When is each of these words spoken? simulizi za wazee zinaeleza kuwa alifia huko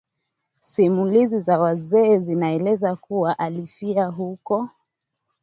simulizi 0.61 1.39
za 1.41 1.59
wazee 1.59 2.17
zinaeleza 2.19 2.95
kuwa 2.95 3.39
alifia 3.39 4.05
huko 4.05 4.69